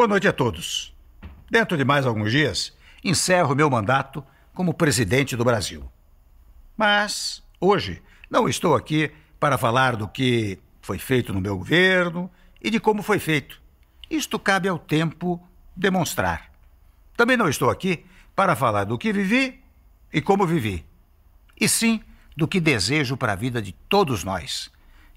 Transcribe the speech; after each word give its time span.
Boa 0.00 0.08
noite 0.08 0.26
a 0.26 0.32
todos. 0.32 0.96
Dentro 1.50 1.76
de 1.76 1.84
mais 1.84 2.06
alguns 2.06 2.32
dias, 2.32 2.74
encerro 3.04 3.54
meu 3.54 3.68
mandato 3.68 4.24
como 4.54 4.72
presidente 4.72 5.36
do 5.36 5.44
Brasil. 5.44 5.92
Mas, 6.74 7.42
hoje, 7.60 8.02
não 8.30 8.48
estou 8.48 8.74
aqui 8.74 9.12
para 9.38 9.58
falar 9.58 9.96
do 9.96 10.08
que 10.08 10.58
foi 10.80 10.96
feito 10.96 11.34
no 11.34 11.40
meu 11.42 11.58
governo 11.58 12.30
e 12.62 12.70
de 12.70 12.80
como 12.80 13.02
foi 13.02 13.18
feito. 13.18 13.60
Isto 14.08 14.38
cabe 14.38 14.68
ao 14.68 14.78
tempo 14.78 15.38
demonstrar. 15.76 16.50
Também 17.14 17.36
não 17.36 17.46
estou 17.46 17.68
aqui 17.68 18.02
para 18.34 18.56
falar 18.56 18.84
do 18.84 18.96
que 18.96 19.12
vivi 19.12 19.62
e 20.10 20.22
como 20.22 20.46
vivi, 20.46 20.82
e 21.60 21.68
sim 21.68 22.00
do 22.34 22.48
que 22.48 22.58
desejo 22.58 23.18
para 23.18 23.34
a 23.34 23.36
vida 23.36 23.60
de 23.60 23.72
todos 23.72 24.24
nós, 24.24 24.72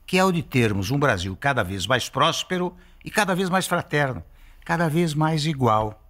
que 0.06 0.18
é 0.18 0.26
o 0.26 0.32
de 0.34 0.44
termos 0.44 0.92
um 0.92 1.00
Brasil 1.00 1.38
cada 1.40 1.64
vez 1.64 1.88
mais 1.88 2.10
próspero 2.10 2.76
e 3.06 3.10
cada 3.10 3.34
vez 3.34 3.50
mais 3.50 3.66
fraterno, 3.66 4.22
cada 4.64 4.90
vez 4.90 5.14
mais 5.14 5.46
igual. 5.46 6.02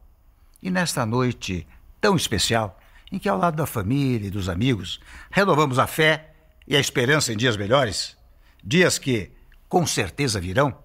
E 0.62 0.70
nesta 0.70 1.06
noite 1.06 1.68
tão 2.00 2.16
especial, 2.16 2.80
em 3.12 3.20
que 3.20 3.30
ao 3.30 3.38
lado 3.38 3.56
da 3.56 3.66
família 3.66 4.28
e 4.28 4.32
dos 4.32 4.50
amigos 4.50 5.00
renovamos 5.32 5.80
a 5.80 5.88
fé 5.88 6.34
e 6.68 6.76
a 6.76 6.80
esperança 6.80 7.32
em 7.32 7.38
dias 7.38 7.56
melhores, 7.56 8.18
dias 8.64 8.98
que 8.98 9.32
com 9.70 9.86
certeza 9.86 10.40
virão, 10.40 10.78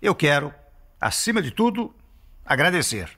eu 0.00 0.14
quero, 0.14 0.52
acima 1.00 1.40
de 1.42 1.50
tudo, 1.50 1.94
agradecer. 2.44 3.10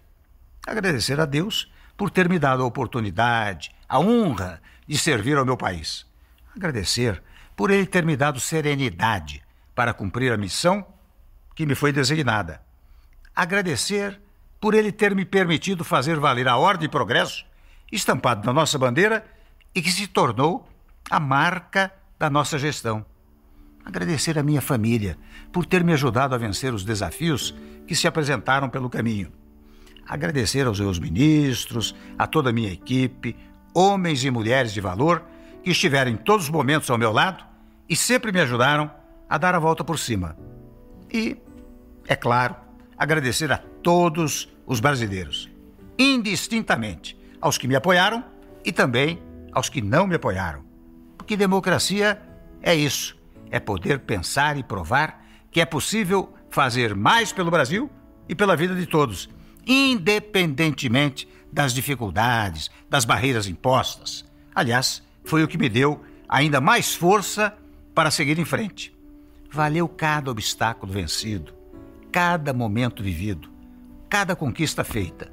Agradecer 0.66 1.18
a 1.20 1.24
Deus 1.24 1.70
por 1.96 2.10
ter 2.10 2.28
me 2.28 2.38
dado 2.38 2.62
a 2.62 2.66
oportunidade, 2.66 3.74
a 3.88 3.98
honra 3.98 4.62
de 4.86 4.96
servir 4.96 5.36
ao 5.36 5.44
meu 5.44 5.56
país. 5.56 6.06
Agradecer 6.54 7.22
por 7.56 7.70
ele 7.70 7.86
ter 7.86 8.04
me 8.04 8.16
dado 8.16 8.38
serenidade 8.38 9.42
para 9.74 9.92
cumprir 9.92 10.32
a 10.32 10.36
missão 10.36 10.86
que 11.54 11.66
me 11.66 11.74
foi 11.74 11.92
designada. 11.92 12.62
Agradecer 13.38 14.20
por 14.60 14.74
ele 14.74 14.90
ter 14.90 15.14
me 15.14 15.24
permitido 15.24 15.84
fazer 15.84 16.18
valer 16.18 16.48
a 16.48 16.56
ordem 16.56 16.86
e 16.86 16.90
progresso 16.90 17.44
estampado 17.92 18.44
na 18.44 18.52
nossa 18.52 18.76
bandeira 18.76 19.24
e 19.72 19.80
que 19.80 19.92
se 19.92 20.08
tornou 20.08 20.68
a 21.08 21.20
marca 21.20 21.92
da 22.18 22.28
nossa 22.28 22.58
gestão. 22.58 23.06
Agradecer 23.84 24.38
à 24.38 24.42
minha 24.42 24.60
família 24.60 25.16
por 25.52 25.64
ter 25.64 25.84
me 25.84 25.92
ajudado 25.92 26.34
a 26.34 26.38
vencer 26.38 26.74
os 26.74 26.84
desafios 26.84 27.54
que 27.86 27.94
se 27.94 28.08
apresentaram 28.08 28.68
pelo 28.68 28.90
caminho 28.90 29.32
agradecer 30.08 30.66
aos 30.66 30.80
meus 30.80 30.98
ministros, 30.98 31.94
a 32.18 32.26
toda 32.26 32.48
a 32.48 32.52
minha 32.52 32.72
equipe, 32.72 33.36
homens 33.74 34.24
e 34.24 34.30
mulheres 34.30 34.72
de 34.72 34.80
valor 34.80 35.22
que 35.62 35.70
estiveram 35.70 36.10
em 36.10 36.16
todos 36.16 36.46
os 36.46 36.50
momentos 36.50 36.90
ao 36.90 36.96
meu 36.96 37.12
lado 37.12 37.44
e 37.86 37.94
sempre 37.94 38.32
me 38.32 38.40
ajudaram 38.40 38.90
a 39.28 39.36
dar 39.36 39.54
a 39.54 39.58
volta 39.58 39.84
por 39.84 39.98
cima. 39.98 40.34
E, 41.12 41.36
é 42.06 42.16
claro, 42.16 42.56
agradecer 42.98 43.50
a 43.52 43.58
todos 43.58 44.48
os 44.66 44.80
brasileiros, 44.80 45.50
indistintamente, 45.98 47.18
aos 47.40 47.56
que 47.56 47.68
me 47.68 47.76
apoiaram 47.76 48.24
e 48.64 48.72
também 48.72 49.22
aos 49.52 49.68
que 49.68 49.80
não 49.80 50.06
me 50.06 50.16
apoiaram. 50.16 50.64
Porque 51.16 51.36
democracia 51.36 52.20
é 52.62 52.74
isso: 52.74 53.16
é 53.50 53.60
poder 53.60 54.00
pensar 54.00 54.56
e 54.56 54.62
provar 54.62 55.24
que 55.50 55.60
é 55.60 55.64
possível 55.64 56.34
fazer 56.50 56.94
mais 56.94 57.32
pelo 57.32 57.50
Brasil 57.50 57.90
e 58.28 58.34
pela 58.34 58.56
vida 58.56 58.74
de 58.74 58.86
todos 58.86 59.28
independentemente 59.68 61.28
das 61.52 61.74
dificuldades, 61.74 62.70
das 62.88 63.04
barreiras 63.04 63.46
impostas. 63.46 64.24
Aliás, 64.54 65.02
foi 65.22 65.44
o 65.44 65.48
que 65.48 65.58
me 65.58 65.68
deu 65.68 66.02
ainda 66.26 66.60
mais 66.60 66.94
força 66.94 67.54
para 67.94 68.10
seguir 68.10 68.38
em 68.38 68.44
frente. 68.46 68.96
Valeu 69.50 69.86
cada 69.86 70.30
obstáculo 70.30 70.92
vencido, 70.92 71.54
cada 72.18 72.52
momento 72.52 73.00
vivido, 73.00 73.48
cada 74.08 74.34
conquista 74.34 74.82
feita. 74.82 75.32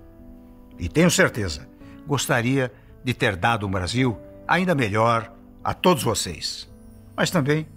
E 0.77 0.87
tenho 0.87 1.09
certeza, 1.09 1.67
gostaria 2.05 2.71
de 3.03 3.11
ter 3.11 3.35
dado 3.35 3.65
um 3.65 3.71
Brasil 3.71 4.15
ainda 4.47 4.75
melhor 4.75 5.33
a 5.63 5.73
todos 5.73 6.03
vocês. 6.03 6.69
Mas 7.17 7.31
também 7.31 7.67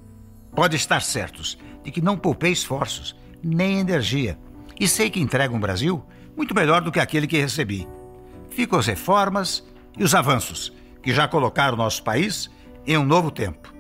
pode 0.55 0.77
estar 0.77 1.01
certos 1.01 1.57
de 1.83 1.91
que 1.91 2.03
não 2.03 2.19
poupei 2.19 2.53
esforços 2.53 3.17
nem 3.43 3.79
energia 3.79 4.39
e 4.79 4.87
sei 4.87 5.09
que 5.09 5.21
entrego 5.21 5.57
um 5.57 5.61
Brasil 5.61 6.05
muito 6.37 6.55
melhor 6.55 6.83
do 6.83 6.93
que 6.93 7.01
aquele 7.01 7.27
que 7.27 7.39
recebi. 7.39 7.89
Ficam 8.51 8.79
as 8.79 8.87
reformas 8.89 9.67
e 9.97 10.05
os 10.05 10.15
avanços 10.15 10.71
que 11.03 11.15
já 11.15 11.27
colocaram 11.27 11.79
nosso 11.79 12.03
país 12.03 12.51
em 12.87 12.99
um 12.99 13.07
novo 13.07 13.31
tempo. 13.31 13.73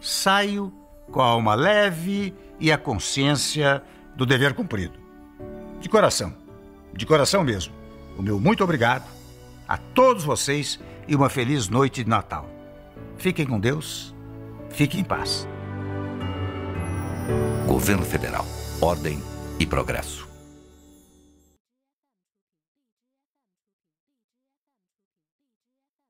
Saio 0.00 0.72
com 1.12 1.20
a 1.20 1.26
alma 1.26 1.54
leve 1.54 2.32
e 2.58 2.72
a 2.72 2.78
consciência 2.78 3.82
do 4.20 4.26
dever 4.26 4.52
cumprido. 4.52 4.98
De 5.80 5.88
coração, 5.88 6.34
de 6.92 7.06
coração 7.06 7.42
mesmo, 7.42 7.72
o 8.18 8.22
meu 8.22 8.38
muito 8.38 8.62
obrigado 8.62 9.08
a 9.66 9.78
todos 9.78 10.24
vocês 10.24 10.78
e 11.08 11.16
uma 11.16 11.30
feliz 11.30 11.68
noite 11.68 12.04
de 12.04 12.10
Natal. 12.10 12.46
Fiquem 13.16 13.46
com 13.46 13.58
Deus, 13.58 14.14
fiquem 14.68 15.00
em 15.00 15.04
paz. 15.04 15.48
Governo 17.66 18.04
Federal, 18.04 18.44
Ordem 18.82 19.22
e 19.58 19.64
Progresso. 19.64 20.29